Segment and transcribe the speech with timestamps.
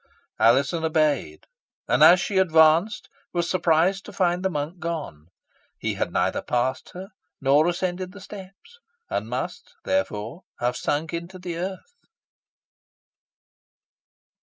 [0.39, 1.45] Alizon obeyed;
[1.87, 5.27] and, as she advanced, was surprised to find the monk gone.
[5.77, 8.79] He had neither passed her nor ascended the steps,
[9.11, 11.93] and must, therefore, have sunk into the earth.